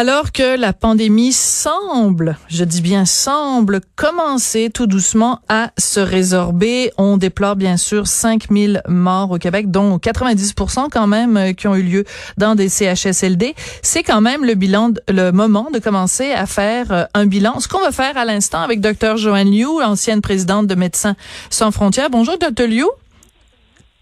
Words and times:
Alors 0.00 0.30
que 0.30 0.56
la 0.56 0.72
pandémie 0.72 1.32
semble, 1.32 2.38
je 2.48 2.62
dis 2.62 2.82
bien 2.82 3.04
semble, 3.04 3.80
commencer 3.96 4.70
tout 4.72 4.86
doucement 4.86 5.40
à 5.48 5.72
se 5.76 5.98
résorber, 5.98 6.92
on 6.98 7.16
déplore 7.16 7.56
bien 7.56 7.76
sûr 7.76 8.06
5000 8.06 8.82
morts 8.86 9.32
au 9.32 9.38
Québec, 9.38 9.72
dont 9.72 9.96
90% 9.96 10.86
quand 10.92 11.08
même 11.08 11.36
euh, 11.36 11.52
qui 11.52 11.66
ont 11.66 11.74
eu 11.74 11.82
lieu 11.82 12.04
dans 12.36 12.54
des 12.54 12.68
CHSLD. 12.68 13.56
C'est 13.82 14.04
quand 14.04 14.20
même 14.20 14.44
le 14.44 14.54
bilan, 14.54 14.92
le 15.08 15.32
moment 15.32 15.68
de 15.72 15.80
commencer 15.80 16.30
à 16.30 16.46
faire 16.46 16.92
euh, 16.92 17.04
un 17.14 17.26
bilan. 17.26 17.58
Ce 17.58 17.66
qu'on 17.66 17.80
va 17.80 17.90
faire 17.90 18.16
à 18.16 18.24
l'instant 18.24 18.60
avec 18.60 18.80
Dr 18.80 19.16
Joanne 19.16 19.50
Liu, 19.50 19.82
ancienne 19.82 20.20
présidente 20.20 20.68
de 20.68 20.76
Médecins 20.76 21.16
sans 21.50 21.72
frontières. 21.72 22.08
Bonjour 22.08 22.38
Dr 22.38 22.68
Liu. 22.68 22.86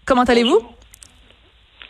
Comment 0.05 0.25
allez-vous? 0.25 0.59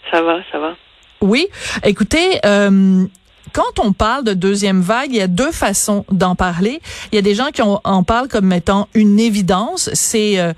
Ça 0.10 0.22
va, 0.22 0.38
ça 0.50 0.60
va. 0.60 0.76
Oui. 1.20 1.48
Écoutez, 1.84 2.40
euh, 2.46 3.06
quand 3.54 3.80
on 3.84 3.94
parle 3.94 4.24
de 4.24 4.34
deuxième 4.34 4.82
vague, 4.82 5.10
il 5.12 5.18
y 5.18 5.22
a 5.22 5.28
deux 5.28 5.52
façons 5.52 6.06
d'en 6.12 6.36
parler. 6.36 6.82
Il 7.12 7.16
y 7.16 7.18
a 7.20 7.22
des 7.22 7.36
gens 7.36 7.48
qui 7.52 7.62
en 7.62 8.04
parlent 8.04 8.28
comme 8.28 8.46
mettant 8.46 8.88
une 8.94 9.20
évidence, 9.20 9.90
c'est 9.94 10.40
euh, 10.40 10.54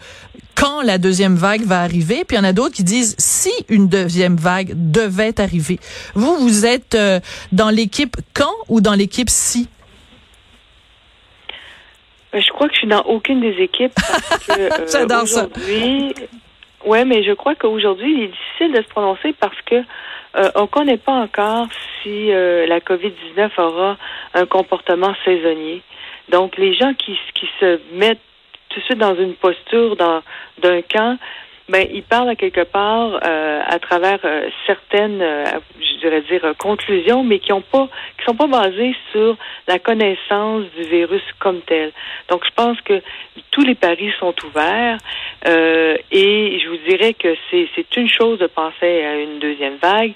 quand 0.59 0.82
la 0.82 0.98
deuxième 0.98 1.36
vague 1.36 1.62
va 1.62 1.82
arriver, 1.82 2.26
puis 2.26 2.36
il 2.36 2.40
y 2.40 2.42
en 2.42 2.44
a 2.44 2.52
d'autres 2.52 2.76
qui 2.76 2.84
disent 2.84 3.16
si 3.17 3.52
une 3.70 3.88
deuxième 3.88 4.36
vague 4.36 4.73
devait 4.76 5.40
arriver. 5.40 5.80
Vous, 6.16 6.36
vous 6.36 6.66
êtes 6.66 6.95
euh, 6.95 7.20
dans 7.54 7.70
l'équipe 7.70 8.17
quand 8.34 8.54
ou 8.67 8.82
dans 8.82 8.94
l'équipe 8.94 9.30
si? 9.30 9.70
Euh, 12.36 12.42
je 12.42 12.50
crois 12.52 12.67
que 12.67 12.73
je 12.73 12.80
suis 12.80 12.88
dans 12.88 13.04
aucune 13.04 13.40
des 13.40 13.56
équipes 13.62 13.94
parce 13.95 14.45
que 14.45 14.92
J'adore 14.92 15.28
ça. 15.28 15.48
Ouais, 16.86 17.06
mais 17.06 17.23
je 17.23 17.34
crois 17.34 17.56
qu'aujourd'hui, 17.56 18.14
il 18.14 18.23
est 18.23 18.28
difficile 18.28 18.73
de 18.73 18.82
se 18.82 18.90
prononcer 18.90 19.34
parce 19.40 19.60
que 19.66 19.76
euh, 20.36 20.52
on 20.56 20.64
ne 20.64 20.68
connaît 20.68 20.98
pas 20.98 21.14
encore 21.14 21.68
si 22.02 22.32
euh, 22.32 22.68
la 22.68 22.80
COVID-19 22.80 23.50
aura 23.58 23.98
un 24.34 24.46
comportement 24.46 25.14
saisonnier. 25.26 25.82
Donc, 26.30 26.58
les 26.58 26.74
gens 26.76 26.94
qui, 26.94 27.18
qui 27.34 27.50
se 27.60 27.80
mettent 27.94 28.22
tout 28.70 28.80
de 28.80 28.86
suite 28.86 29.00
dans 29.00 29.16
une 29.16 29.34
posture 29.34 29.96
d'un 29.96 30.82
camp, 30.84 31.18
ben, 31.68 31.88
ils 31.92 32.04
parlent 32.04 32.30
à 32.30 32.36
quelque 32.36 32.64
part 32.64 33.20
euh, 33.24 33.62
à 33.68 33.80
travers 33.80 34.20
certaines, 34.68 35.20
je 35.20 36.00
dirais 36.00 36.22
dire, 36.22 36.54
conclusions, 36.60 37.24
mais 37.24 37.40
qui 37.40 37.52
ont 37.52 37.62
pas, 37.62 37.88
qui 38.18 38.26
sont 38.26 38.36
pas 38.36 38.48
basées 38.48 38.96
sur 39.12 39.36
la 39.68 39.80
connaissance 39.80 40.66
du 40.78 40.84
virus 40.84 41.24
comme 41.40 41.62
tel. 41.62 41.92
Donc, 42.30 42.44
je 42.46 42.54
pense 42.56 42.80
que 42.82 43.02
tous 43.50 43.62
les 43.62 43.76
paris 43.76 44.12
sont 44.20 44.36
ouverts 44.46 44.98
et 45.45 46.59
je 46.59 46.70
vous 46.70 46.78
dirais 46.90 47.14
que 47.14 47.36
c'est 47.52 47.95
une 47.98 48.09
chose 48.09 48.40
de 48.40 48.48
penser 48.48 49.04
à 49.04 49.16
une 49.16 49.40
deuxième 49.40 49.78
vague, 49.78 50.14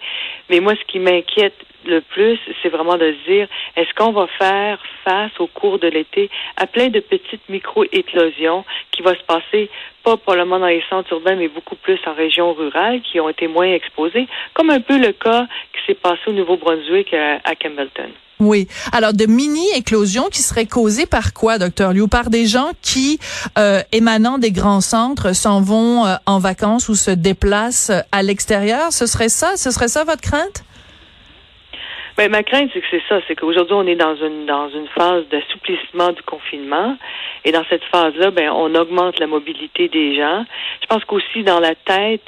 mais 0.49 0.59
moi, 0.59 0.73
ce 0.75 0.83
qui 0.85 0.99
m'inquiète 0.99 1.55
le 1.85 2.01
plus, 2.01 2.39
c'est 2.61 2.69
vraiment 2.69 2.97
de 2.97 3.13
se 3.13 3.31
dire, 3.31 3.47
est-ce 3.75 3.93
qu'on 3.95 4.11
va 4.11 4.27
faire 4.39 4.79
face 5.03 5.31
au 5.39 5.47
cours 5.47 5.79
de 5.79 5.87
l'été 5.87 6.29
à 6.57 6.67
plein 6.67 6.89
de 6.89 6.99
petites 6.99 7.47
micro-éclosions 7.49 8.65
qui 8.91 9.01
vont 9.01 9.15
se 9.15 9.23
passer 9.23 9.69
pas 10.03 10.17
probablement 10.17 10.59
dans 10.59 10.67
les 10.67 10.83
centres 10.89 11.11
urbains, 11.13 11.35
mais 11.35 11.47
beaucoup 11.47 11.75
plus 11.75 11.99
en 12.05 12.13
région 12.13 12.53
rurale, 12.53 13.01
qui 13.01 13.19
ont 13.19 13.29
été 13.29 13.47
moins 13.47 13.72
exposées, 13.72 14.27
comme 14.53 14.69
un 14.69 14.81
peu 14.81 14.97
le 14.97 15.13
cas 15.13 15.47
qui 15.73 15.79
s'est 15.88 15.99
passé 15.99 16.19
au 16.27 16.33
Nouveau-Brunswick 16.33 17.13
à, 17.13 17.55
Campbellton. 17.55 18.09
Oui. 18.39 18.67
Alors, 18.91 19.13
de 19.13 19.25
mini-éclosions 19.25 20.27
qui 20.29 20.41
seraient 20.41 20.66
causées 20.66 21.05
par 21.05 21.33
quoi, 21.33 21.57
docteur 21.57 21.93
Liu? 21.93 22.07
Par 22.09 22.29
des 22.29 22.45
gens 22.45 22.72
qui, 22.81 23.19
euh, 23.57 23.81
émanant 23.93 24.38
des 24.38 24.51
grands 24.51 24.81
centres, 24.81 25.33
s'en 25.33 25.61
vont 25.61 26.05
euh, 26.05 26.16
en 26.25 26.39
vacances 26.39 26.89
ou 26.89 26.95
se 26.95 27.11
déplacent 27.11 27.91
à 28.11 28.23
l'extérieur? 28.23 28.91
Ce 28.91 29.05
serait 29.05 29.29
ça? 29.29 29.55
Ce 29.55 29.72
serait 29.72 29.88
ça 29.88 30.03
votre 30.03 30.22
crainte? 30.22 30.66
Ben, 32.16 32.29
ma 32.29 32.44
crainte, 32.44 32.69
c'est 32.74 32.81
que 32.81 32.88
c'est 32.91 33.01
ça, 33.09 33.19
c'est 33.28 33.35
qu'aujourd'hui, 33.35 33.74
on 33.75 33.88
est 33.88 33.96
dans 33.96 34.16
une 34.16 34.46
dans 34.46 34.69
une 34.69 34.88
phase 34.88 35.28
d'assouplissement 35.29 36.12
du 36.12 36.22
confinement. 36.22 36.96
Et 37.44 37.51
dans 37.51 37.63
cette 37.69 37.84
phase-là, 37.85 38.29
ben, 38.29 38.51
on 38.51 38.75
augmente 38.75 39.19
la 39.19 39.25
mobilité 39.25 39.88
des 39.88 40.16
gens. 40.16 40.46
Je 40.81 40.88
pense 40.88 41.03
qu'aussi 41.06 41.44
dans 41.44 41.59
la 41.59 41.73
tête, 41.73 42.22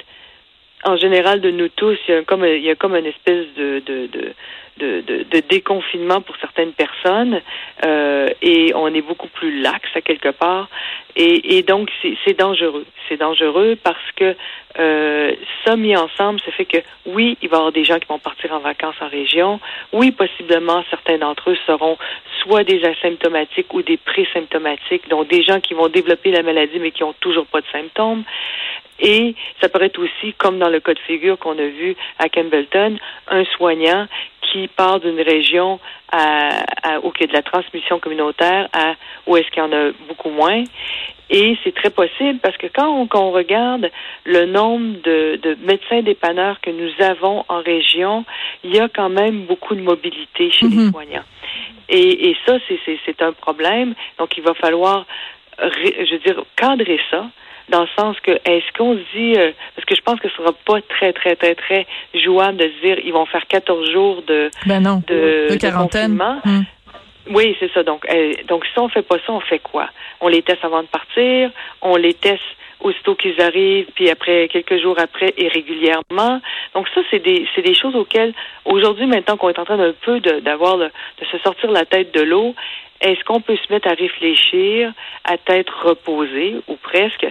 en 0.86 0.98
général, 0.98 1.42
de 1.42 1.52
nous 1.52 1.70
tous, 1.70 1.98
il 2.08 2.14
y 2.14 2.18
a 2.18 2.24
comme 2.24 2.46
il 2.46 2.64
y 2.64 2.70
a 2.70 2.76
comme 2.76 2.96
une 2.96 3.08
espèce 3.08 3.48
de, 3.58 3.80
de, 3.80 4.08
de 4.08 4.34
de, 4.78 5.02
de, 5.02 5.40
déconfinement 5.40 6.20
pour 6.20 6.36
certaines 6.38 6.74
personnes 6.74 7.40
euh, 7.86 8.28
et 8.42 8.74
on 8.76 8.94
est 8.94 9.02
beaucoup 9.02 9.30
plus 9.30 9.62
lax 9.62 9.88
à 9.96 10.02
quelque 10.02 10.30
part 10.30 10.68
et, 11.16 11.58
et 11.58 11.64
donc 11.64 11.90
c'est 12.02 12.38
dangereux. 12.38 12.86
C'est 13.08 13.18
dangereux 13.18 13.78
parce 13.82 14.12
que 14.18 14.36
euh, 14.78 15.32
ça 15.64 15.78
mis 15.78 15.96
ensemble, 15.96 16.42
ça 16.42 16.52
fait 16.52 16.66
que 16.66 16.80
oui, 17.06 17.38
il 17.42 17.48
va 17.48 17.58
y 17.58 17.60
avoir 17.60 17.72
des 17.72 17.86
gens 17.86 18.00
qui 18.00 18.08
vont 18.08 18.20
partir 18.20 18.52
en 18.52 18.60
vacances 18.60 18.96
en 19.00 19.08
région. 19.08 19.62
Oui, 19.94 20.12
possiblement 20.12 20.84
certains 20.90 21.18
d'entre 21.18 21.52
eux 21.52 21.58
seront 21.66 21.98
soit 22.42 22.66
des 22.66 22.84
asymptomatiques 22.84 23.74
ou 23.74 23.82
des 23.82 23.98
présymptomatiques, 23.98 25.08
donc 25.08 25.30
des 25.30 25.42
gens 25.42 25.62
qui 25.62 25.74
vont 25.74 25.88
développer 25.88 26.32
la 26.32 26.44
maladie 26.44 26.80
mais 26.80 26.92
qui 26.92 27.04
ont 27.04 27.16
toujours 27.22 27.46
pas 27.46 27.62
de 27.62 27.68
symptômes. 27.72 28.24
Et 29.00 29.36
ça 29.60 29.70
pourrait 29.70 29.88
être 29.88 30.00
aussi, 30.00 30.34
comme 30.38 30.60
dans 30.60 30.70
le 30.70 30.80
cas 30.80 30.94
de 30.94 31.00
figure 31.00 31.38
qu'on 31.38 31.58
a 31.58 31.68
vu 31.68 31.96
à 32.18 32.30
Campbellton, 32.30 32.98
un 33.28 33.44
soignant 33.46 34.08
qui 34.42 34.68
part 34.68 35.00
d'une 35.00 35.20
région 35.20 35.80
à, 36.12 36.64
à, 36.84 37.00
où 37.00 37.12
il 37.16 37.22
y 37.22 37.24
a 37.26 37.28
de 37.28 37.34
la 37.34 37.42
transmission 37.42 38.00
communautaire 38.00 38.70
à 38.72 38.94
où 39.28 39.36
est-ce 39.36 39.50
qu'il 39.50 39.64
y 39.64 39.66
en 39.66 39.74
a 39.74 39.92
beaucoup 40.08 40.30
moins. 40.30 40.64
Et 41.30 41.58
c'est 41.64 41.74
très 41.74 41.90
possible 41.90 42.40
parce 42.40 42.56
que 42.58 42.68
quand 42.68 43.08
on, 43.12 43.32
regarde 43.32 43.90
le 44.26 44.46
nombre 44.46 45.02
de, 45.04 45.38
de, 45.42 45.58
médecins 45.66 46.02
dépanneurs 46.02 46.62
que 46.62 46.70
nous 46.70 46.92
avons 47.04 47.44
en 47.50 47.62
région, 47.62 48.24
il 48.64 48.76
y 48.76 48.80
a 48.80 48.88
quand 48.88 49.10
même 49.10 49.42
beaucoup 49.42 49.76
de 49.76 49.82
mobilité 49.82 50.52
chez 50.52 50.68
les 50.68 50.76
mhm. 50.76 50.92
soignants. 50.92 51.24
Et, 51.90 52.30
et 52.30 52.38
ça, 52.46 52.58
c'est 53.06 53.22
un 53.22 53.34
problème. 53.34 53.96
Donc, 54.20 54.38
il 54.38 54.44
va 54.44 54.54
falloir, 54.54 55.06
je 55.60 56.12
veux 56.12 56.20
dire, 56.20 56.44
cadrer 56.56 57.00
ça 57.10 57.26
dans 57.70 57.82
le 57.82 57.88
sens 57.98 58.16
que 58.22 58.32
est-ce 58.32 58.78
qu'on 58.78 58.94
se 58.94 59.18
dit 59.18 59.40
euh, 59.40 59.52
parce 59.76 59.86
que 59.86 59.96
je 59.96 60.02
pense 60.02 60.20
que 60.20 60.30
ce 60.30 60.36
sera 60.36 60.54
pas 60.54 60.82
très 60.82 61.14
très 61.14 61.36
très 61.36 61.56
très 61.56 61.88
jouable 62.14 62.58
de 62.58 62.66
se 62.66 62.86
dire 62.86 63.00
ils 63.04 63.14
vont 63.14 63.26
faire 63.26 63.46
14 63.48 63.92
jours 63.92 64.24
de 64.28 64.50
ben 64.66 64.82
non, 64.82 65.02
de, 65.08 65.56
quarantaine. 65.60 66.22
Hum. 66.46 66.66
Oui, 67.32 67.56
c'est 67.60 67.72
ça. 67.74 67.84
Donc 67.84 68.06
euh, 68.10 68.34
donc 68.48 68.66
si 68.66 68.80
on 68.80 68.90
fait 68.90 69.02
pas 69.02 69.18
ça, 69.26 69.34
on 69.34 69.40
fait 69.40 69.60
quoi? 69.60 69.90
On 70.22 70.28
les 70.28 70.44
teste 70.44 70.64
avant 70.64 70.82
de 70.82 70.88
partir, 70.88 71.50
on 71.82 71.96
les 71.96 72.14
teste 72.14 72.44
aussitôt 72.82 73.16
qu'ils 73.16 73.42
arrivent, 73.42 73.88
puis 73.96 74.10
après 74.10 74.48
quelques 74.48 74.80
jours 74.82 74.98
après 75.00 75.34
et 75.38 75.48
régulièrement. 75.48 76.40
Donc 76.74 76.88
ça, 76.94 77.02
c'est 77.10 77.20
des 77.20 77.48
c'est 77.56 77.64
des 77.64 77.74
choses 77.74 77.96
auxquelles 77.96 78.34
aujourd'hui, 78.66 79.08
maintenant 79.08 79.38
qu'on 79.38 79.50
est 79.50 79.60
en 79.60 79.66
train 79.66 79.78
d'un 79.78 79.94
peu 80.02 80.20
d'avoir 80.20 80.78
de, 80.78 80.86
de 80.86 81.26
se 81.32 81.38
sortir 81.40 81.72
la 81.72 81.86
tête 81.86 82.14
de 82.14 82.22
l'eau, 82.22 82.54
est-ce 83.06 83.24
qu'on 83.24 83.40
peut 83.40 83.56
se 83.56 83.72
mettre 83.72 83.88
à 83.88 83.94
réfléchir 83.94 84.92
à 85.24 85.38
tête 85.38 85.70
reposée 85.70 86.56
ou 86.68 86.76
presque 86.76 87.28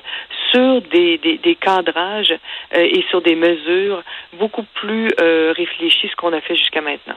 sur 0.53 0.81
des, 0.83 1.19
des, 1.19 1.57
cadrages 1.57 2.35
euh, 2.77 2.81
et 2.81 3.05
sur 3.11 3.21
des 3.21 3.35
mesures 3.35 4.03
beaucoup 4.35 4.63
plus 4.75 5.09
euh, 5.21 5.53
réfléchies 5.57 6.09
ce 6.09 6.17
qu'on 6.17 6.33
a 6.33 6.41
fait 6.41 6.55
jusqu'à 6.55 6.81
maintenant? 6.81 7.17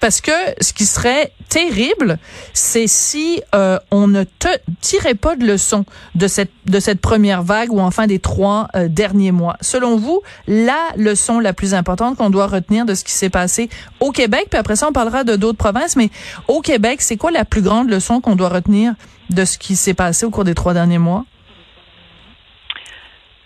Parce 0.00 0.22
que 0.22 0.32
ce 0.60 0.72
qui 0.72 0.86
serait 0.86 1.32
terrible, 1.50 2.18
c'est 2.54 2.86
si 2.86 3.42
euh, 3.54 3.78
on 3.90 4.08
ne 4.08 4.24
te 4.24 4.48
tirait 4.80 5.14
pas 5.14 5.36
de 5.36 5.44
leçon 5.44 5.84
de 6.14 6.26
cette 6.26 6.50
de 6.64 6.80
cette 6.80 7.00
première 7.00 7.42
vague 7.42 7.72
ou 7.72 7.80
enfin 7.80 8.06
des 8.06 8.18
trois 8.18 8.68
euh, 8.76 8.88
derniers 8.88 9.32
mois. 9.32 9.56
Selon 9.60 9.96
vous, 9.96 10.22
la 10.46 10.78
leçon 10.96 11.38
la 11.38 11.52
plus 11.52 11.74
importante 11.74 12.16
qu'on 12.16 12.30
doit 12.30 12.46
retenir 12.46 12.86
de 12.86 12.94
ce 12.94 13.04
qui 13.04 13.12
s'est 13.12 13.30
passé 13.30 13.68
au 13.98 14.10
Québec, 14.10 14.46
puis 14.48 14.58
après 14.58 14.76
ça 14.76 14.88
on 14.88 14.92
parlera 14.92 15.24
de 15.24 15.36
d'autres 15.36 15.58
provinces, 15.58 15.96
mais 15.96 16.08
au 16.48 16.60
Québec, 16.60 17.02
c'est 17.02 17.16
quoi 17.16 17.30
la 17.30 17.44
plus 17.44 17.62
grande 17.62 17.90
leçon 17.90 18.20
qu'on 18.20 18.36
doit 18.36 18.48
retenir 18.48 18.94
de 19.28 19.44
ce 19.44 19.58
qui 19.58 19.76
s'est 19.76 19.94
passé 19.94 20.24
au 20.24 20.30
cours 20.30 20.44
des 20.44 20.54
trois 20.54 20.72
derniers 20.72 20.98
mois? 20.98 21.24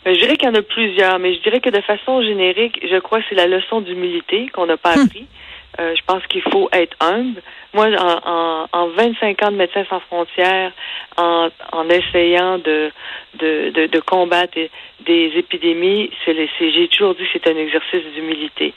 Euh, 0.06 0.14
je 0.14 0.20
dirais 0.20 0.36
qu'il 0.36 0.48
y 0.48 0.52
en 0.52 0.54
a 0.54 0.62
plusieurs, 0.62 1.18
mais 1.18 1.34
je 1.34 1.40
dirais 1.40 1.60
que 1.60 1.70
de 1.70 1.80
façon 1.80 2.22
générique, 2.22 2.78
je 2.82 2.98
crois 3.00 3.20
que 3.20 3.24
c'est 3.28 3.34
la 3.34 3.46
leçon 3.46 3.80
d'humilité 3.80 4.48
qu'on 4.54 4.66
n'a 4.66 4.76
pas 4.76 4.96
hum. 4.96 5.08
Euh, 5.80 5.94
je 5.96 6.02
pense 6.06 6.24
qu'il 6.26 6.42
faut 6.42 6.68
être 6.72 6.96
humble. 7.00 7.42
Moi, 7.72 7.88
en, 7.98 8.66
en, 8.72 8.88
25 8.88 9.42
ans 9.42 9.50
de 9.50 9.56
Médecins 9.56 9.84
sans 9.90 10.00
frontières, 10.00 10.72
en, 11.16 11.48
en 11.72 11.88
essayant 11.88 12.58
de, 12.58 12.90
de, 13.34 13.70
de, 13.70 13.86
de 13.86 14.00
combattre 14.00 14.58
des 15.00 15.32
épidémies, 15.36 16.10
j'ai 16.26 16.88
toujours 16.88 17.14
dit 17.14 17.24
que 17.24 17.30
c'est 17.32 17.50
un 17.50 17.56
exercice 17.56 18.04
d'humilité. 18.14 18.72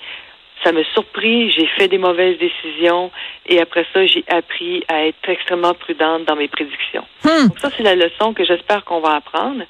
Ça 0.64 0.72
me 0.72 0.84
surpris, 0.84 1.52
j'ai 1.52 1.68
fait 1.78 1.88
des 1.88 1.98
mauvaises 1.98 2.38
décisions 2.38 3.12
et 3.46 3.60
après 3.60 3.86
ça, 3.94 4.06
j'ai 4.06 4.24
appris 4.28 4.84
à 4.88 5.06
être 5.06 5.30
extrêmement 5.30 5.74
prudente 5.74 6.26
dans 6.26 6.36
mes 6.36 6.48
prédictions. 6.48 7.06
Hmm. 7.24 7.48
Donc 7.48 7.60
ça, 7.60 7.70
c'est 7.76 7.84
la 7.84 7.96
leçon 7.96 8.34
que 8.34 8.44
j'espère 8.44 8.84
qu'on 8.84 9.00
va 9.00 9.16
apprendre. 9.16 9.64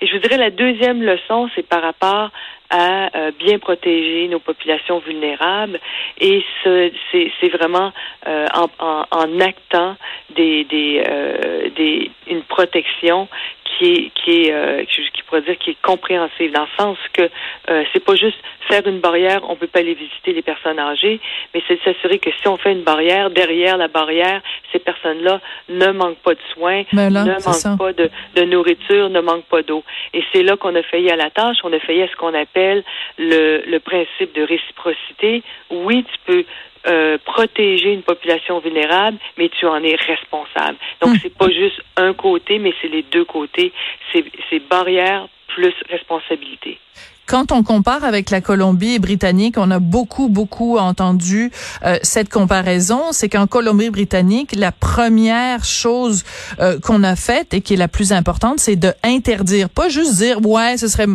Et 0.00 0.06
je 0.06 0.12
vous 0.12 0.20
dirais 0.20 0.38
la 0.38 0.50
deuxième 0.50 1.02
leçon, 1.02 1.48
c'est 1.54 1.66
par 1.66 1.82
rapport 1.82 2.30
à 2.70 3.16
euh, 3.16 3.32
bien 3.38 3.58
protéger 3.58 4.28
nos 4.28 4.38
populations 4.38 5.00
vulnérables 5.00 5.80
et 6.20 6.44
c'est 6.62 7.48
vraiment 7.48 7.92
euh, 8.26 8.46
en, 8.54 8.68
en, 8.78 9.04
en, 9.10 9.40
actant 9.40 9.96
des, 10.30 10.64
des, 10.64 11.02
euh, 11.06 11.68
des, 11.76 12.10
une 12.28 12.42
protection 12.42 13.28
qui 13.78 13.92
est 13.92 14.10
qui 14.14 14.42
est 14.42 14.52
euh, 14.52 14.84
qui 14.84 15.22
pourrait 15.22 15.42
dire 15.42 15.58
qui 15.58 15.70
est 15.70 15.82
compréhensible 15.82 16.52
dans 16.52 16.62
le 16.62 16.76
sens 16.78 16.98
que 17.12 17.22
euh, 17.70 17.84
c'est 17.92 18.04
pas 18.04 18.14
juste 18.14 18.38
faire 18.68 18.86
une 18.86 19.00
barrière, 19.00 19.40
on 19.48 19.56
peut 19.56 19.66
pas 19.66 19.80
aller 19.80 19.94
visiter 19.94 20.32
les 20.32 20.42
personnes 20.42 20.78
âgées, 20.78 21.20
mais 21.52 21.62
c'est 21.66 21.74
de 21.74 21.80
s'assurer 21.80 22.18
que 22.18 22.30
si 22.40 22.48
on 22.48 22.56
fait 22.56 22.72
une 22.72 22.82
barrière, 22.82 23.30
derrière 23.30 23.76
la 23.76 23.88
barrière, 23.88 24.40
ces 24.72 24.78
personnes-là 24.78 25.40
ne 25.68 25.90
manquent 25.92 26.22
pas 26.22 26.34
de 26.34 26.40
soins, 26.54 26.82
ben 26.92 27.12
là, 27.12 27.24
ne 27.24 27.32
manquent 27.32 27.78
pas 27.78 27.92
de, 27.92 28.10
de, 28.36 28.42
nourriture, 28.44 29.10
ne 29.10 29.20
manquent 29.20 29.46
pas 29.46 29.62
d'eau. 29.62 29.82
Et 30.14 30.22
c'est 30.32 30.42
là 30.42 30.56
qu'on 30.56 30.74
a 30.76 30.82
failli 30.82 31.10
à 31.10 31.16
la 31.16 31.30
tâche, 31.30 31.58
on 31.64 31.72
a 31.72 31.80
failli 31.80 32.02
à 32.02 32.08
ce 32.08 32.16
qu'on 32.16 32.34
appelle 32.34 32.84
le, 33.18 33.62
le 33.66 33.80
principe 33.80 34.34
de 34.34 34.42
réciprocité. 34.42 35.42
Oui, 35.70 36.04
tu 36.04 36.18
peux 36.26 36.44
euh, 36.86 37.18
protéger 37.24 37.92
une 37.92 38.02
population 38.02 38.58
vulnérable, 38.60 39.18
mais 39.36 39.48
tu 39.50 39.66
en 39.66 39.82
es 39.82 39.96
responsable. 39.96 40.78
Donc, 41.00 41.14
Hmm. 41.14 41.18
c'est 41.22 41.36
pas 41.36 41.50
juste 41.50 41.80
un 41.96 42.14
côté, 42.14 42.58
mais 42.58 42.72
c'est 42.80 42.88
les 42.88 43.02
deux 43.02 43.24
côtés. 43.24 43.72
C'est 44.12 44.68
barrière 44.68 45.28
plus 45.48 45.74
responsabilité. 45.88 46.78
Quand 47.26 47.52
on 47.52 47.62
compare 47.62 48.02
avec 48.02 48.30
la 48.30 48.40
Colombie-Britannique, 48.40 49.54
on 49.56 49.70
a 49.70 49.78
beaucoup, 49.78 50.28
beaucoup 50.28 50.78
entendu 50.78 51.52
euh, 51.84 51.96
cette 52.02 52.28
comparaison. 52.28 53.12
C'est 53.12 53.28
qu'en 53.28 53.46
Colombie-Britannique, 53.46 54.56
la 54.56 54.72
première 54.72 55.64
chose 55.64 56.24
euh, 56.58 56.80
qu'on 56.80 57.04
a 57.04 57.14
faite 57.14 57.54
et 57.54 57.60
qui 57.60 57.74
est 57.74 57.76
la 57.76 57.86
plus 57.86 58.12
importante, 58.12 58.58
c'est 58.58 58.74
de 58.74 58.92
interdire, 59.04 59.68
pas 59.68 59.88
juste 59.88 60.16
dire 60.16 60.44
ouais, 60.44 60.76
ce 60.76 60.88
serait 60.88 61.06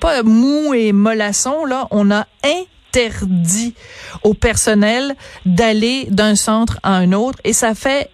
pas 0.00 0.22
mou 0.22 0.72
et 0.72 0.92
mollasson 0.92 1.66
là. 1.66 1.88
On 1.90 2.10
a 2.10 2.24
interdit 2.96 3.74
au 4.24 4.34
personnel 4.34 5.14
d'aller 5.44 6.06
d'un 6.10 6.34
centre 6.34 6.78
à 6.82 6.96
un 6.96 7.12
autre 7.12 7.38
et 7.44 7.52
ça 7.52 7.74
fait 7.74 8.10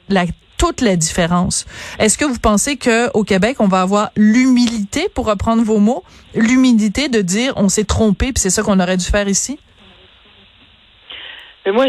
toute 0.58 0.81
la 0.81 0.96
différence. 0.96 1.67
Est-ce 1.99 2.17
que 2.17 2.25
vous 2.25 2.38
pensez 2.38 2.76
que 2.76 3.11
au 3.17 3.25
Québec, 3.25 3.56
on 3.58 3.67
va 3.67 3.81
avoir 3.81 4.11
l'humilité, 4.17 5.08
pour 5.12 5.26
reprendre 5.26 5.62
vos 5.62 5.79
mots, 5.79 6.05
l'humilité 6.34 7.08
de 7.08 7.20
dire 7.20 7.52
on 7.56 7.69
s'est 7.69 7.84
trompé, 7.84 8.26
puis 8.26 8.40
c'est 8.40 8.50
ça 8.50 8.62
qu'on 8.62 8.79
aurait 8.79 8.96
dû 8.96 9.05
faire 9.05 9.29
ici? 9.29 9.58
Mais 11.67 11.73
moi, 11.73 11.87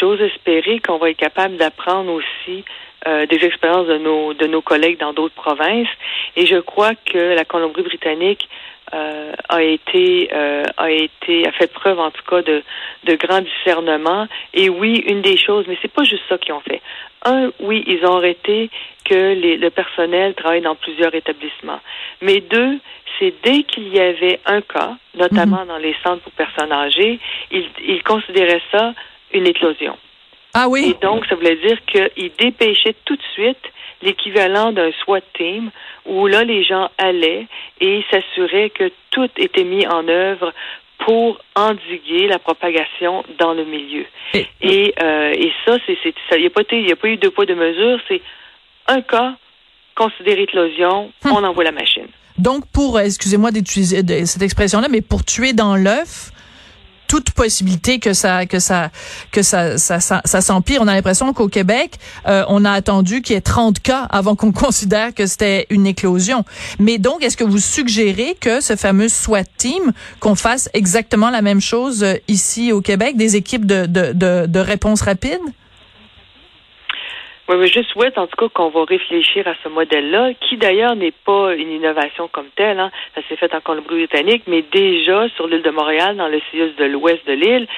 j'ose 0.00 0.20
espérer 0.20 0.80
qu'on 0.80 0.98
va 0.98 1.10
être 1.10 1.18
capable 1.18 1.56
d'apprendre 1.56 2.10
aussi 2.12 2.64
euh, 3.06 3.26
des 3.26 3.36
expériences 3.36 3.86
de 3.86 3.98
nos 3.98 4.32
de 4.32 4.46
nos 4.46 4.62
collègues 4.62 4.98
dans 4.98 5.12
d'autres 5.12 5.34
provinces. 5.34 5.88
Et 6.36 6.46
je 6.46 6.56
crois 6.56 6.94
que 6.94 7.34
la 7.34 7.44
Colombie-Britannique 7.44 8.48
euh, 8.94 9.32
a 9.48 9.60
été 9.62 10.28
euh, 10.32 10.64
a 10.76 10.90
été 10.90 11.46
a 11.48 11.52
fait 11.52 11.72
preuve 11.72 11.98
en 11.98 12.10
tout 12.10 12.22
cas 12.30 12.42
de 12.42 12.62
de 13.04 13.14
grand 13.16 13.40
discernement. 13.40 14.26
Et 14.52 14.68
oui, 14.68 14.92
une 15.12 15.22
des 15.22 15.36
choses, 15.36 15.64
mais 15.68 15.76
c'est 15.82 15.92
pas 15.92 16.04
juste 16.04 16.22
ça 16.28 16.38
qu'ils 16.38 16.54
ont 16.54 16.60
fait. 16.60 16.80
Un, 17.24 17.50
oui, 17.60 17.82
ils 17.86 18.04
ont 18.06 18.16
arrêté 18.16 18.70
que 19.04 19.20
les, 19.42 19.56
le 19.56 19.70
personnel 19.70 20.34
travaille 20.34 20.60
dans 20.60 20.76
plusieurs 20.76 21.14
établissements. 21.14 21.80
Mais 22.20 22.40
deux, 22.40 22.78
c'est 23.18 23.34
dès 23.42 23.62
qu'il 23.64 23.88
y 23.88 24.00
avait 24.00 24.40
un 24.46 24.60
cas, 24.60 24.92
notamment 25.14 25.58
mm 25.58 25.64
-hmm. 25.64 25.72
dans 25.72 25.82
les 25.88 25.96
centres 26.02 26.22
pour 26.22 26.32
personnes 26.44 26.72
âgées, 26.86 27.18
ils, 27.50 27.68
ils 27.94 28.02
considéraient 28.02 28.66
ça 28.72 28.84
une 29.32 29.46
éclosion. 29.54 29.96
Ah 30.54 30.66
oui? 30.68 30.80
Et 30.90 30.96
donc, 31.06 31.26
ça 31.28 31.34
voulait 31.34 31.60
dire 31.68 31.78
qu'ils 31.90 32.32
dépêchaient 32.38 32.96
tout 33.06 33.16
de 33.16 33.26
suite 33.36 33.64
l'équivalent 34.02 34.72
d'un 34.72 34.90
SWAT 35.04 35.22
team 35.36 35.70
où 36.06 36.26
là, 36.26 36.44
les 36.44 36.64
gens 36.64 36.90
allaient 36.98 37.46
et 37.80 38.04
s'assuraient 38.10 38.70
que 38.70 38.90
tout 39.10 39.30
était 39.36 39.64
mis 39.64 39.86
en 39.86 40.06
œuvre 40.08 40.52
pour 40.98 41.38
endiguer 41.54 42.26
la 42.28 42.38
propagation 42.38 43.24
dans 43.38 43.52
le 43.52 43.64
milieu. 43.64 44.06
Et, 44.32 44.46
et, 44.62 44.94
euh, 45.02 45.32
et 45.32 45.52
ça, 45.64 45.76
c'est, 45.86 45.96
il 46.04 46.38
n'y 46.38 46.46
a, 46.46 46.92
a, 46.92 46.96
pas 46.96 47.08
eu 47.08 47.16
deux 47.16 47.30
poids, 47.30 47.46
deux 47.46 47.54
mesures. 47.54 48.00
C'est 48.08 48.22
un 48.86 49.00
cas, 49.02 49.34
considéré 49.94 50.42
éclosion, 50.42 51.12
hum. 51.24 51.32
on 51.32 51.44
envoie 51.44 51.64
la 51.64 51.72
machine. 51.72 52.06
Donc, 52.38 52.64
pour, 52.72 52.98
excusez-moi 52.98 53.52
d'utiliser 53.52 54.02
cette 54.26 54.42
expression-là, 54.42 54.88
mais 54.90 55.02
pour 55.02 55.24
tuer 55.24 55.52
dans 55.52 55.76
l'œuf, 55.76 56.32
toute 57.06 57.30
possibilité 57.30 57.98
que 57.98 58.12
ça 58.12 58.46
que 58.46 58.58
ça 58.58 58.90
que 59.30 59.42
ça 59.42 59.78
ça, 59.78 60.40
s'empire. 60.40 60.80
On 60.82 60.88
a 60.88 60.94
l'impression 60.94 61.32
qu'au 61.32 61.48
Québec, 61.48 61.98
euh, 62.26 62.44
on 62.48 62.64
a 62.64 62.70
attendu 62.70 63.22
qu'il 63.22 63.34
y 63.34 63.36
ait 63.36 63.40
30 63.40 63.80
cas 63.80 64.06
avant 64.10 64.36
qu'on 64.36 64.52
considère 64.64 65.14
que 65.14 65.26
c'était 65.26 65.66
une 65.70 65.86
éclosion. 65.86 66.44
Mais 66.78 66.98
donc, 66.98 67.22
est-ce 67.22 67.36
que 67.36 67.44
vous 67.44 67.58
suggérez 67.58 68.36
que 68.40 68.60
ce 68.60 68.76
fameux 68.76 69.08
SWAT 69.08 69.44
team 69.56 69.92
qu'on 70.20 70.34
fasse 70.34 70.68
exactement 70.74 71.30
la 71.30 71.42
même 71.42 71.60
chose 71.60 72.02
euh, 72.02 72.14
ici 72.28 72.72
au 72.72 72.80
Québec, 72.80 73.16
des 73.16 73.36
équipes 73.36 73.66
de 73.66 73.86
de, 73.86 74.12
de, 74.12 74.46
de 74.46 74.58
réponse 74.58 75.02
rapide? 75.02 75.40
Oui, 77.46 77.56
mais 77.58 77.66
je 77.66 77.82
souhaite 77.82 78.16
en 78.16 78.26
tout 78.26 78.36
cas 78.36 78.48
qu'on 78.48 78.70
va 78.70 78.84
réfléchir 78.84 79.46
à 79.46 79.54
ce 79.62 79.68
modèle-là, 79.68 80.32
qui 80.40 80.56
d'ailleurs 80.56 80.96
n'est 80.96 81.12
pas 81.12 81.54
une 81.54 81.72
innovation 81.72 82.26
comme 82.26 82.48
telle. 82.56 82.80
Hein. 82.80 82.90
Ça 83.14 83.20
s'est 83.28 83.36
fait 83.36 83.54
en 83.54 83.60
Colombie-Britannique, 83.60 84.44
mais 84.46 84.62
déjà 84.62 85.28
sur 85.36 85.46
l'île 85.46 85.60
de 85.60 85.70
Montréal, 85.70 86.16
dans 86.16 86.28
le 86.28 86.40
CIUS 86.50 86.74
de 86.78 86.86
l'ouest 86.86 87.26
de 87.26 87.34
l'île, 87.34 87.68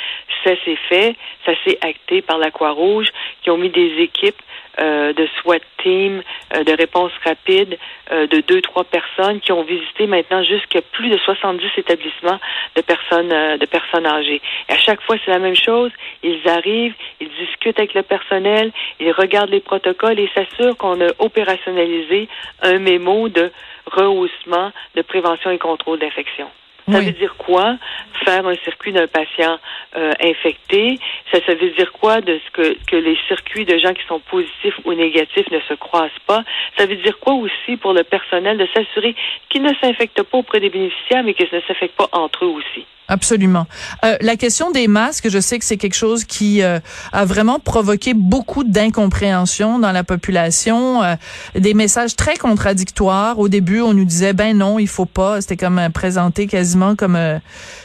ça 0.45 0.53
s'est 0.65 0.79
fait, 0.89 1.17
ça 1.45 1.53
s'est 1.65 1.79
acté 1.81 2.23
par 2.23 2.39
la 2.39 2.53
Croix-Rouge, 2.53 3.09
qui 3.43 3.51
ont 3.51 3.59
mis 3.59 3.71
des 3.71 3.97
équipes 3.99 4.41
euh, 4.79 5.13
de 5.13 5.27
SWAT 5.41 5.61
team, 5.83 6.23
euh, 6.55 6.65
de 6.65 6.73
réponse 6.73 7.13
rapide, 7.25 7.79
euh, 8.13 8.27
de 8.27 8.41
deux, 8.41 8.61
trois 8.61 8.85
personnes 8.85 9.41
qui 9.41 9.53
ont 9.53 9.63
visité 9.63 10.07
maintenant 10.07 10.43
jusqu'à 10.43 10.83
plus 10.83 11.09
de 11.09 11.17
70 11.17 11.65
établissements 11.77 12.39
de 12.75 12.83
personnes 12.83 13.29
de 13.59 13.67
personnes 13.67 14.07
âgées. 14.07 14.43
À 14.69 14.77
chaque 14.77 15.01
fois, 15.03 15.17
c'est 15.25 15.31
la 15.31 15.39
même 15.39 15.57
chose. 15.57 15.91
Ils 16.23 16.47
arrivent, 16.49 16.95
ils 17.21 17.31
discutent 17.31 17.79
avec 17.79 17.95
le 17.95 18.03
personnel, 18.03 18.73
ils 19.01 19.13
regardent 19.13 19.51
les 19.51 19.61
protocoles 19.61 20.19
et 20.19 20.31
s'assurent 20.35 20.77
qu'on 20.77 21.01
a 21.01 21.11
opérationnalisé 21.19 22.29
un 22.63 22.79
mémo 22.79 23.29
de 23.29 23.51
rehaussement 23.87 24.73
de 24.95 25.03
prévention 25.03 25.51
et 25.51 25.59
contrôle 25.59 25.99
d'infection. 25.99 26.49
Ça 26.91 26.99
Oui. 26.99 27.07
veut 27.07 27.13
dire 27.13 27.35
quoi? 27.37 27.77
Faire 28.25 28.47
un 28.47 28.55
circuit 28.57 28.93
d'un 28.93 29.09
patient 29.09 29.59
euh, 29.97 30.13
infecté? 30.21 30.99
Ça, 31.33 31.39
ça 31.45 31.55
veut 31.55 31.71
dire 31.71 31.91
quoi? 31.93 32.21
De 32.21 32.39
ce 32.47 32.51
que, 32.53 32.77
que 32.87 32.97
les 32.97 33.17
circuits 33.27 33.65
de 33.65 33.77
gens 33.79 33.93
qui 33.93 34.07
sont 34.07 34.21
positifs 34.21 34.79
ou 34.85 34.93
négatifs 34.95 35.51
ne 35.51 35.61
se 35.61 35.75
croisent 35.75 36.11
pas? 36.27 36.45
Ça 36.79 36.87
veut 36.87 36.97
dire 36.97 37.19
quoi 37.19 37.35
aussi 37.35 37.77
pour 37.77 37.93
le 37.93 38.05
personnel 38.05 38.57
de 38.59 38.67
s'assurer 38.75 39.15
qu'ils 39.49 39.63
ne 39.63 39.75
s'infectent 39.83 40.23
pas 40.23 40.39
auprès 40.39 40.61
des 40.61 40.71
bénéficiaires, 40.71 41.25
mais 41.25 41.35
qu'ils 41.35 41.49
ne 41.53 41.61
s'infectent 41.63 41.97
pas 41.97 42.09
entre 42.13 42.45
eux 42.45 42.49
aussi? 42.49 42.87
Absolument. 43.09 43.67
Euh, 44.05 44.17
la 44.21 44.37
question 44.37 44.73
des 44.73 44.89
masques, 44.89 45.29
je 45.29 45.39
sais 45.39 45.59
que 45.59 45.65
c'est 45.65 45.77
quelque 45.77 45.95
chose 45.95 46.25
qui 46.25 46.63
euh, 46.63 46.81
a 47.13 47.25
vraiment 47.25 47.61
provoqué 47.61 48.15
beaucoup 48.15 48.65
d'incompréhension 48.65 49.79
dans 49.79 49.93
la 49.93 50.03
population, 50.03 51.05
euh, 51.05 51.15
des 51.55 51.73
messages 51.73 52.17
très 52.17 52.37
contradictoires. 52.37 53.39
Au 53.39 53.49
début, 53.49 53.81
on 53.81 53.95
nous 53.95 54.05
disait 54.05 54.33
ben 54.33 54.59
non, 54.59 54.81
il 54.81 54.89
faut 54.89 55.07
pas. 55.07 55.41
C'était 55.41 55.57
comme 55.57 55.79
euh, 55.79 55.89
présenté 55.89 56.49
quasiment 56.49 56.97
comme 56.97 57.17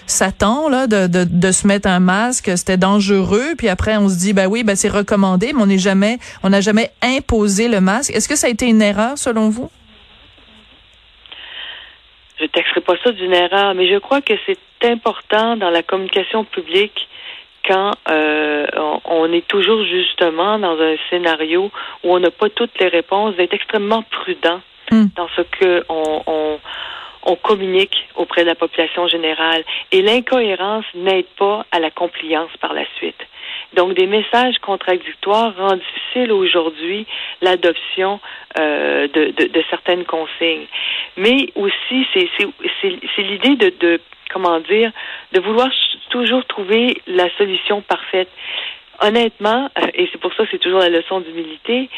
Satan 0.08 0.70
là, 0.70 0.88
de, 0.88 1.06
de, 1.06 1.24
de 1.24 1.51
se 1.51 1.68
mettre 1.68 1.88
un 1.88 2.00
masque. 2.00 2.51
C'était 2.56 2.78
dangereux. 2.78 3.54
Puis 3.58 3.70
après, 3.70 3.98
on 3.98 4.10
se 4.10 4.16
dit 4.16 4.34
ben 4.34 4.48
oui, 4.48 4.63
ben 4.63 4.75
c'est 4.75 4.90
recommandé, 4.90 5.54
mais 5.54 5.62
on 5.62 5.68
n'est 5.68 5.78
jamais, 5.78 6.18
on 6.42 6.50
n'a 6.50 6.62
jamais 6.62 6.92
imposé 7.04 7.68
le 7.68 7.80
masque. 7.80 8.12
Est-ce 8.12 8.28
que 8.28 8.36
ça 8.36 8.48
a 8.48 8.50
été 8.50 8.66
une 8.66 8.82
erreur 8.82 9.18
selon 9.18 9.50
vous? 9.50 9.70
Je 12.41 12.48
taxerai 12.48 12.81
pas 12.81 12.95
ça 13.03 13.12
d'une 13.12 13.33
erreur, 13.33 13.74
mais 13.75 13.88
je 13.88 13.98
crois 13.98 14.21
que 14.21 14.33
c'est 14.45 14.57
important 14.83 15.55
dans 15.57 15.69
la 15.69 15.83
communication 15.83 16.43
publique 16.43 17.07
quand 17.67 17.91
euh, 18.10 18.65
on, 18.75 19.00
on, 19.05 19.31
est 19.31 19.48
toujours 19.48 19.86
justement 19.86 20.57
dans 20.57 20.79
un 20.79 20.95
scénario 21.10 21.69
où 22.03 22.15
on 22.15 22.19
n'a 22.19 22.31
pas 22.31 22.50
toutes 22.50 22.79
les 22.79 22.88
réponses, 22.88 23.36
d'être 23.36 23.53
extrêmement 23.53 24.01
prudent 24.01 24.62
Mm. 24.91 25.05
dans 25.15 25.27
ce 25.38 25.41
que 25.41 25.86
on, 25.88 26.21
on, 26.27 26.60
on 27.24 27.36
communique 27.36 27.96
auprès 28.16 28.44
de 28.44 28.48
la 28.48 28.56
population 28.56 29.08
générale. 29.08 29.63
Et 29.92 30.01
l'incohérence 30.01 30.86
n'aide 30.96 31.28
pas 31.38 31.66
à 31.72 31.80
la 31.80 31.92
compliance 31.92 32.51
par 32.60 32.74
la 32.74 32.86
suite. 32.98 33.22
Donc, 33.74 33.94
des 33.94 34.08
messages 34.08 34.58
contradictoires 34.60 35.56
rendent 35.56 35.80
difficile 35.80 36.32
aujourd'hui 36.32 37.08
l'adoption 37.42 38.20
euh, 38.60 39.08
de, 39.08 39.32
de, 39.32 39.63
certaines 39.70 40.04
consignes. 40.04 40.68
Mais 41.16 41.50
aussi, 41.56 42.06
c'est 42.13 43.22
l'idée 43.22 43.56
de, 43.56 43.74
de, 43.80 44.01
comment 44.34 44.60
dire, 44.60 44.92
de 45.32 45.40
vouloir 45.40 45.70
toujours 46.10 46.46
trouver 46.46 46.98
la 47.08 47.30
solution 47.38 47.82
parfaite. 47.82 48.30
Honnêtement, 49.00 49.70
et 49.96 50.08
c'est 50.12 50.20
pour 50.20 50.34
ça 50.34 50.44
que 50.44 50.51
c'est 50.51 50.60
toujours 50.60 50.80
la 50.80 50.90
leçon 50.90 51.22
d'humilité, 51.22 51.90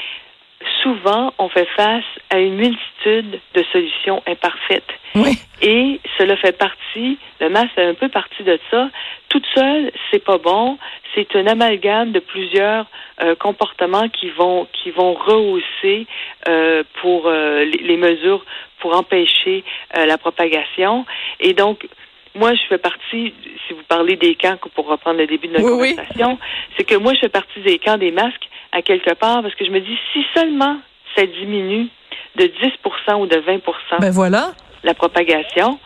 souvent, 0.84 1.34
on 1.40 1.50
fait 1.50 1.68
face 1.76 2.04
à 2.30 2.40
une 2.40 2.56
multitude 2.56 3.40
de 3.56 3.64
solutions 3.72 4.22
imparfaites. 4.28 4.84
Oui. 5.16 5.40
Et 5.62 6.00
cela 6.18 6.36
fait 6.38 6.58
partie, 6.58 7.18
le 7.40 7.50
masque 7.50 7.74
fait 7.76 7.86
un 7.86 7.94
peu 7.94 8.10
partie 8.10 8.44
de 8.44 8.60
ça. 8.70 8.90
Toute 9.30 9.46
seule, 9.56 9.92
c'est 10.12 10.24
pas 10.24 10.38
bon. 10.38 10.78
C'est 11.16 11.36
un 11.36 11.48
amalgame 11.48 12.12
de 12.12 12.20
plusieurs 12.20 12.86
euh, 13.22 13.36
comportements 13.36 14.10
qui 14.10 14.30
vont 14.30 14.68
qui 14.74 14.92
vont 14.92 15.14
rehausser 15.14 16.06
euh, 16.48 16.84
pour 17.02 17.28
euh, 17.28 17.64
les, 17.64 17.84
les, 17.84 17.98
mesures 17.98 18.44
pour 18.80 18.96
empêcher 18.98 19.64
la 19.96 20.18
propagation. 20.18 21.06
Et 21.40 21.54
donc, 21.54 21.88
moi, 22.36 22.54
je 22.54 22.62
fais 22.68 22.78
partie, 22.78 23.34
si 23.68 23.74
vous 23.74 23.84
parlez 23.88 24.16
des 24.16 24.36
camps, 24.36 24.58
pour 24.76 24.88
reprendre 24.88 25.20
le 25.20 25.28
début 25.28 25.48
de 25.48 25.54
notre 25.54 25.70
conversation, 25.70 26.40
c'est 26.76 26.84
que 26.84 26.96
moi, 26.96 27.14
je 27.14 27.20
fais 27.20 27.30
partie 27.30 27.60
des 27.62 27.78
camps 27.78 27.98
des 27.98 28.12
masques 28.12 28.50
à 28.72 28.82
quelque 28.82 29.14
part 29.14 29.42
parce 29.42 29.54
que 29.56 29.66
je 29.66 29.72
me 29.72 29.80
dis, 29.80 29.98
si 30.12 30.26
seulement 30.34 30.78
ça 31.16 31.26
diminue 31.26 31.88
de 32.36 32.46
10% 32.46 33.22
ou 33.22 33.28
de 33.28 33.36
20% 33.36 33.62
ben 34.00 34.10
voilà. 34.10 34.52
la 34.84 34.96
propagation, 34.96 35.80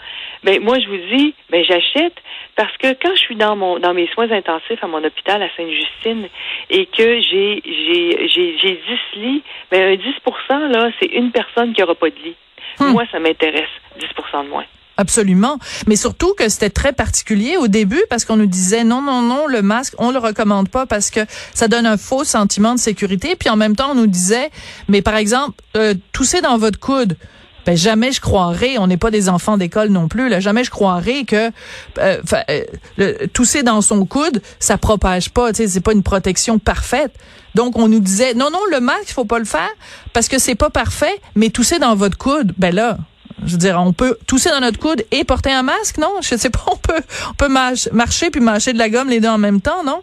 ben 0.43 0.61
moi, 0.63 0.79
je 0.79 0.87
vous 0.87 1.17
dis, 1.17 1.33
ben 1.49 1.63
j'achète 1.65 2.15
parce 2.55 2.75
que 2.77 2.93
quand 2.93 3.13
je 3.13 3.19
suis 3.19 3.35
dans 3.35 3.55
mon 3.55 3.79
dans 3.79 3.93
mes 3.93 4.07
soins 4.07 4.31
intensifs 4.31 4.81
à 4.81 4.87
mon 4.87 5.03
hôpital 5.03 5.43
à 5.43 5.49
Sainte-Justine 5.55 6.27
et 6.69 6.85
que 6.85 7.21
j'ai 7.21 7.61
j'ai 7.65 8.27
j'ai 8.29 8.57
j'ai 8.57 8.81
10 9.15 9.19
lits, 9.21 9.43
ben 9.69 9.93
un 9.93 9.95
10% 9.95 10.71
là, 10.71 10.89
c'est 10.99 11.07
une 11.07 11.31
personne 11.31 11.73
qui 11.73 11.83
aura 11.83 11.95
pas 11.95 12.09
de 12.09 12.15
lit. 12.23 12.35
Hmm. 12.79 12.91
Moi, 12.91 13.03
ça 13.11 13.19
m'intéresse, 13.19 13.69
10% 13.99 14.45
de 14.45 14.49
moins. 14.49 14.65
Absolument. 14.97 15.59
Mais 15.87 15.95
surtout 15.95 16.33
que 16.33 16.49
c'était 16.49 16.71
très 16.71 16.91
particulier 16.91 17.55
au 17.57 17.67
début 17.67 18.01
parce 18.09 18.25
qu'on 18.25 18.35
nous 18.35 18.47
disait 18.47 18.83
non, 18.83 19.01
non, 19.01 19.21
non, 19.21 19.45
le 19.47 19.61
masque, 19.61 19.93
on 19.99 20.11
le 20.11 20.17
recommande 20.17 20.69
pas 20.69 20.87
parce 20.87 21.11
que 21.11 21.19
ça 21.53 21.67
donne 21.67 21.85
un 21.85 21.97
faux 21.97 22.23
sentiment 22.23 22.73
de 22.73 22.79
sécurité. 22.79 23.35
Puis 23.35 23.49
en 23.49 23.55
même 23.55 23.75
temps, 23.75 23.91
on 23.91 23.95
nous 23.95 24.07
disait, 24.07 24.49
mais 24.87 25.03
par 25.03 25.15
exemple, 25.15 25.61
euh, 25.75 25.93
tousser 26.11 26.41
dans 26.41 26.57
votre 26.57 26.79
coude. 26.79 27.15
Ben, 27.67 27.75
jamais 27.75 28.13
je 28.13 28.21
croirais, 28.21 28.77
on 28.77 28.87
n'est 28.87 28.97
pas 28.97 29.11
des 29.11 29.27
enfants 29.27 29.57
d'école 29.57 29.89
non 29.89 30.07
plus, 30.07 30.29
là, 30.29 30.39
jamais 30.39 30.63
je 30.63 30.69
croirais 30.69 31.25
que 31.25 31.51
euh, 31.97 32.21
euh, 32.97 33.27
tousser 33.33 33.61
dans 33.61 33.81
son 33.81 34.05
coude, 34.05 34.41
ça 34.57 34.77
propage 34.77 35.31
pas, 35.31 35.51
tu 35.51 35.57
sais, 35.57 35.67
c'est 35.67 35.81
pas 35.81 35.91
une 35.91 36.01
protection 36.01 36.59
parfaite. 36.59 37.11
Donc 37.55 37.77
on 37.77 37.89
nous 37.89 37.99
disait 37.99 38.33
non 38.35 38.51
non 38.51 38.61
le 38.71 38.79
masque, 38.79 39.09
il 39.09 39.13
faut 39.13 39.25
pas 39.25 39.39
le 39.39 39.43
faire 39.43 39.69
parce 40.13 40.29
que 40.29 40.39
c'est 40.39 40.55
pas 40.55 40.69
parfait, 40.69 41.19
mais 41.35 41.49
tousser 41.49 41.77
dans 41.77 41.93
votre 41.93 42.17
coude, 42.17 42.53
ben 42.57 42.73
là, 42.73 42.99
je 43.45 43.51
veux 43.51 43.57
dire, 43.57 43.79
on 43.79 43.93
peut 43.93 44.17
tousser 44.27 44.49
dans 44.49 44.59
notre 44.59 44.79
coude 44.79 45.05
et 45.11 45.23
porter 45.23 45.51
un 45.51 45.63
masque, 45.63 45.97
non? 45.97 46.11
Je 46.21 46.35
sais 46.35 46.49
pas, 46.49 46.63
on 46.71 46.77
peut, 46.77 47.01
on 47.29 47.33
peut 47.33 47.49
marcher 47.49 48.29
puis 48.31 48.41
mâcher 48.41 48.73
de 48.73 48.77
la 48.77 48.89
gomme 48.89 49.09
les 49.09 49.19
deux 49.19 49.29
en 49.29 49.37
même 49.37 49.61
temps, 49.61 49.83
non? 49.83 50.01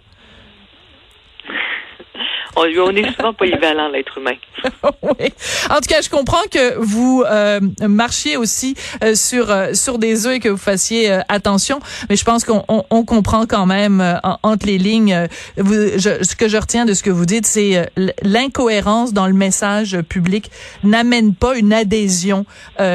On, 2.56 2.62
on 2.62 2.90
est 2.90 3.14
souvent 3.16 3.32
polyvalent, 3.32 3.88
l'être 3.88 4.18
humain. 4.18 4.34
oui. 5.02 5.32
En 5.70 5.76
tout 5.76 5.88
cas, 5.88 6.00
je 6.00 6.08
comprends 6.08 6.42
que 6.50 6.78
vous 6.78 7.25
euh, 7.26 7.61
marchiez 7.82 8.37
aussi 8.37 8.75
euh, 9.02 9.14
sur 9.14 9.50
euh, 9.50 9.75
sur 9.75 9.99
des 9.99 10.26
œufs 10.26 10.37
et 10.37 10.40
que 10.40 10.49
vous 10.49 10.56
fassiez 10.56 11.11
attention, 11.28 11.80
mais 12.08 12.16
je 12.16 12.25
pense 12.25 12.44
qu'on 12.44 12.64
on, 12.68 13.04
comprend 13.04 13.46
quand 13.46 13.66
même 13.66 14.20
entre 14.42 14.66
les 14.66 14.78
lignes. 14.78 15.28
Vous, 15.58 15.75
ce 15.75 16.34
que 16.37 16.49
je 16.49 16.56
retiens 16.56 16.84
de 16.84 16.94
ce 16.94 17.02
que 17.02 17.11
vous 17.11 17.26
dites, 17.26 17.46
c'est 17.46 17.90
l'incohérence 18.23 19.12
dans 19.12 19.26
le 19.26 19.34
message 19.34 19.99
public 20.08 20.50
n'amène 20.82 21.34
pas 21.34 21.56
une 21.56 21.73
adhésion 21.73 22.46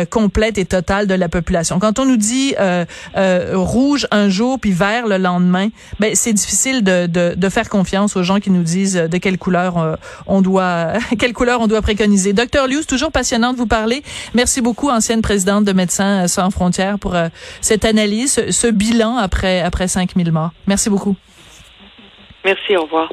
complète 0.09 0.57
et 0.57 0.65
totale 0.65 1.05
de 1.05 1.13
la 1.13 1.29
population. 1.29 1.79
Quand 1.79 1.99
on 1.99 2.05
nous 2.05 2.17
dit 2.17 2.55
rouge 3.15 4.07
un 4.11 4.29
jour 4.29 4.59
puis 4.59 4.71
vert 4.71 5.07
le 5.07 5.17
lendemain, 5.17 5.69
ben 5.99 6.15
c'est 6.15 6.33
difficile 6.33 6.83
de, 6.83 7.05
de, 7.05 7.33
de 7.35 7.49
faire 7.49 7.69
confiance 7.69 8.15
aux 8.15 8.23
gens 8.23 8.39
qui 8.39 8.49
nous 8.49 8.63
disent 8.63 8.95
de 8.95 9.17
quelle 9.17 9.37
couleur 9.37 9.48
on 10.27 10.41
doit 10.41 10.93
quelle 11.19 11.33
couleur 11.33 11.61
on 11.61 11.67
doit 11.67 11.81
préconiser. 11.81 12.33
Docteur 12.33 12.67
Lius, 12.67 12.87
toujours 12.87 13.11
passionnant 13.11 13.53
de 13.53 13.57
vous 13.57 13.67
parler. 13.67 14.03
Merci 14.33 14.61
beaucoup, 14.61 14.89
ancienne 14.89 15.21
présidente 15.21 15.65
de 15.65 15.73
Médecins 15.73 16.27
sans 16.27 16.49
frontières, 16.51 16.99
pour 16.99 17.15
euh, 17.15 17.29
cette 17.61 17.85
analyse, 17.85 18.49
ce 18.49 18.67
bilan 18.67 19.17
après 19.17 19.61
après 19.61 19.87
5000 19.87 20.31
morts. 20.31 20.51
Merci 20.67 20.89
beaucoup. 20.89 21.15
Merci, 22.45 22.75
au 22.75 22.83
revoir. 22.83 23.09